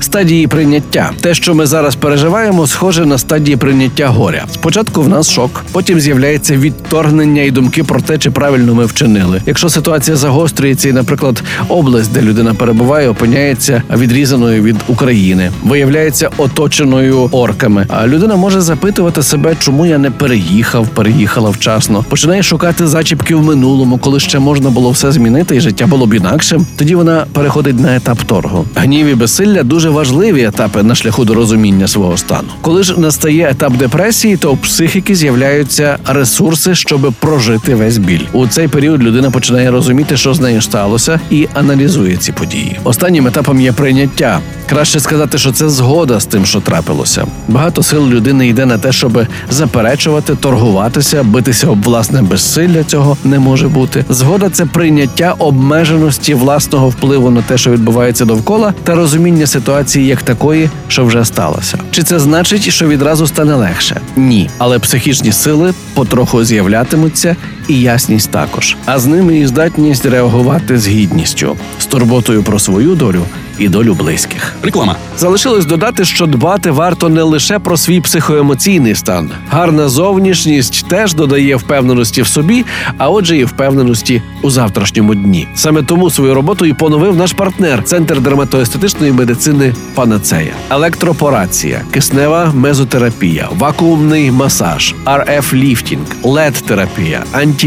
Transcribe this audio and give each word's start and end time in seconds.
Стадії 0.00 0.46
прийняття. 0.46 1.10
Те, 1.20 1.34
що 1.34 1.54
ми 1.54 1.66
зараз 1.66 1.96
переживаємо, 1.96 2.66
схоже 2.66 3.06
на 3.06 3.18
стадії 3.18 3.56
прийняття 3.56 4.08
горя. 4.08 4.44
Спочатку 4.52 5.02
в 5.02 5.08
нас 5.08 5.30
шок, 5.30 5.64
потім 5.72 6.00
з'являється 6.00 6.56
відторгнення 6.56 7.42
і 7.42 7.50
думки 7.50 7.84
про 7.84 8.00
те, 8.00 8.18
чи 8.18 8.30
правильно 8.30 8.74
ми 8.74 8.86
вчинили. 8.86 9.42
Якщо 9.46 9.68
ситуація 9.68 10.16
загострюється, 10.16 10.88
і, 10.88 10.92
наприклад, 10.92 11.42
область, 11.68 12.12
де 12.12 12.22
людина 12.22 12.54
перебуває, 12.54 13.08
опиняється 13.08 13.82
відрізаною 13.96 14.62
від 14.62 14.76
України, 14.88 15.50
виявляється 15.64 16.30
оточеною 16.36 17.28
орками. 17.32 17.86
А 17.88 18.06
людина 18.06 18.36
може 18.36 18.60
запитувати 18.60 19.22
себе, 19.22 19.56
чому 19.58 19.86
я 19.86 19.98
не 19.98 20.10
переїхав, 20.10 20.88
переїхала 20.88 21.50
вчасно. 21.50 22.04
Починає 22.08 22.42
шукати 22.42 22.86
зачіпки 22.86 23.34
в 23.34 23.42
минулому, 23.42 23.98
коли 23.98 24.20
ще 24.20 24.38
можна 24.38 24.70
було 24.70 24.90
все 24.90 25.12
змінити, 25.12 25.56
і 25.56 25.60
життя 25.60 25.86
було 25.86 26.06
б 26.06 26.14
інакшим. 26.14 26.66
Тоді 26.76 26.94
вона 26.94 27.24
переходить 27.32 27.80
на 27.80 27.96
етап 27.96 28.18
торгу. 28.22 28.64
Гнів 28.74 29.06
і 29.06 29.14
безсилля 29.14 29.62
дуже 29.62 29.87
важливі 29.88 30.42
етапи 30.42 30.82
на 30.82 30.94
шляху 30.94 31.24
до 31.24 31.34
розуміння 31.34 31.88
свого 31.88 32.16
стану. 32.16 32.48
Коли 32.60 32.82
ж 32.82 33.00
настає 33.00 33.48
етап 33.50 33.76
депресії, 33.76 34.36
то 34.36 34.52
у 34.52 34.56
психіки 34.56 35.14
з'являються 35.14 35.98
ресурси, 36.06 36.74
щоб 36.74 37.12
прожити 37.20 37.74
весь 37.74 37.98
біль. 37.98 38.24
У 38.32 38.46
цей 38.46 38.68
період 38.68 39.02
людина 39.02 39.30
починає 39.30 39.70
розуміти, 39.70 40.16
що 40.16 40.34
з 40.34 40.40
нею 40.40 40.62
сталося, 40.62 41.20
і 41.30 41.48
аналізує 41.54 42.16
ці 42.16 42.32
події. 42.32 42.80
Останнім 42.84 43.26
етапом 43.26 43.60
є 43.60 43.72
прийняття. 43.72 44.40
Краще 44.68 45.00
сказати, 45.00 45.38
що 45.38 45.52
це 45.52 45.68
згода 45.68 46.20
з 46.20 46.26
тим, 46.26 46.46
що 46.46 46.60
трапилося. 46.60 47.26
Багато 47.48 47.82
сил 47.82 48.08
людини 48.08 48.48
йде 48.48 48.66
на 48.66 48.78
те, 48.78 48.92
щоб 48.92 49.26
заперечувати, 49.50 50.34
торгуватися, 50.34 51.22
битися 51.22 51.66
об 51.66 51.82
власне 51.82 52.22
безсилля. 52.22 52.84
Цього 52.84 53.16
не 53.24 53.38
може 53.38 53.68
бути. 53.68 54.04
Згода 54.08 54.50
це 54.50 54.66
прийняття 54.66 55.34
обмеженості 55.38 56.34
власного 56.34 56.88
впливу 56.88 57.30
на 57.30 57.42
те, 57.42 57.58
що 57.58 57.70
відбувається 57.70 58.24
довкола, 58.24 58.74
та 58.84 58.94
розуміння 58.94 59.46
ситуації 59.46 60.06
як 60.06 60.22
такої, 60.22 60.70
що 60.88 61.04
вже 61.04 61.24
сталося. 61.24 61.78
Чи 61.90 62.02
це 62.02 62.18
значить, 62.18 62.72
що 62.72 62.88
відразу 62.88 63.26
стане 63.26 63.54
легше? 63.54 64.00
Ні, 64.16 64.50
але 64.58 64.78
психічні 64.78 65.32
сили 65.32 65.74
потроху 65.94 66.44
з'являтимуться. 66.44 67.36
І 67.68 67.80
ясність 67.80 68.30
також, 68.30 68.76
а 68.86 68.98
з 68.98 69.06
ними 69.06 69.38
і 69.38 69.46
здатність 69.46 70.06
реагувати 70.06 70.78
з 70.78 70.88
гідністю, 70.88 71.56
з 71.78 71.86
турботою 71.86 72.42
про 72.42 72.58
свою 72.58 72.94
долю 72.94 73.24
і 73.58 73.68
долю 73.68 73.94
близьких. 73.94 74.56
Реклама. 74.62 74.96
Залишилось 75.18 75.66
додати, 75.66 76.04
що 76.04 76.26
дбати 76.26 76.70
варто 76.70 77.08
не 77.08 77.22
лише 77.22 77.58
про 77.58 77.76
свій 77.76 78.00
психоемоційний 78.00 78.94
стан. 78.94 79.30
Гарна 79.50 79.88
зовнішність 79.88 80.88
теж 80.88 81.14
додає 81.14 81.56
впевненості 81.56 82.22
в 82.22 82.26
собі, 82.26 82.64
а 82.98 83.10
отже, 83.10 83.36
і 83.36 83.44
впевненості 83.44 84.22
у 84.42 84.50
завтрашньому 84.50 85.14
дні. 85.14 85.48
Саме 85.54 85.82
тому 85.82 86.10
свою 86.10 86.34
роботу 86.34 86.66
і 86.66 86.72
поновив 86.72 87.16
наш 87.16 87.32
партнер 87.32 87.84
Центр 87.84 88.20
дерматоестетичної 88.20 89.12
медицини 89.12 89.74
Панацея, 89.94 90.52
електропорація, 90.70 91.80
киснева 91.90 92.52
мезотерапія, 92.54 93.48
вакуумний 93.58 94.30
масаж, 94.30 94.94
RF 95.04 95.54
ліфтінг, 95.54 96.06
LED 96.22 96.62
терапія 96.66 97.24
anti-age 97.32 97.57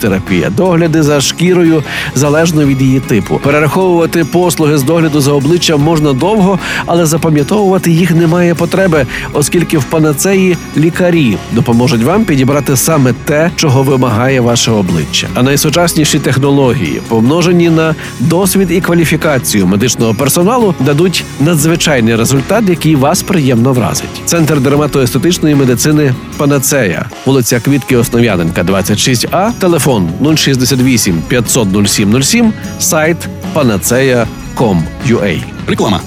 терапія, 0.00 0.50
догляди 0.50 1.02
за 1.02 1.20
шкірою 1.20 1.82
залежно 2.14 2.64
від 2.64 2.82
її 2.82 3.00
типу. 3.00 3.40
Перераховувати 3.42 4.24
послуги 4.24 4.78
з 4.78 4.82
догляду 4.82 5.20
за 5.20 5.32
обличчям 5.32 5.80
можна 5.80 6.12
довго, 6.12 6.58
але 6.86 7.06
запам'ятовувати 7.06 7.90
їх 7.90 8.10
немає 8.10 8.54
потреби, 8.54 9.06
оскільки 9.32 9.78
в 9.78 9.84
панацеї 9.84 10.56
лікарі 10.76 11.36
допоможуть 11.52 12.02
вам 12.02 12.24
підібрати 12.24 12.76
саме 12.76 13.12
те, 13.24 13.50
чого 13.56 13.82
вимагає 13.82 14.40
ваше 14.40 14.70
обличчя. 14.70 15.28
А 15.34 15.42
найсучасніші 15.42 16.18
технології, 16.18 17.00
помножені 17.08 17.70
на 17.70 17.94
досвід 18.20 18.70
і 18.70 18.80
кваліфікацію 18.80 19.66
медичного 19.66 20.14
персоналу, 20.14 20.74
дадуть 20.80 21.24
надзвичайний 21.40 22.16
результат, 22.16 22.64
який 22.68 22.96
вас 22.96 23.22
приємно 23.22 23.72
вразить. 23.72 24.22
Центр 24.24 24.60
дерматоестетичної 24.60 25.54
медицини 25.54 26.14
Панацея, 26.36 27.06
вулиця 27.26 27.60
Квітки 27.60 27.96
Основ'яненка, 27.96 28.62
26А, 29.32 29.52
телефон 29.58 30.08
068 30.36 31.22
500 31.28 31.86
0707, 31.86 32.52
сайт 32.78 33.16
panacea.com.ua. 33.54 35.32
Реклама. 35.66 36.00